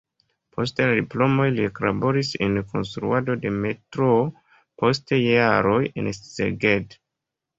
[0.55, 4.17] Post la diplomoj li eklaboris en konstruado de metroo,
[4.85, 6.99] post jaroj en Szeged.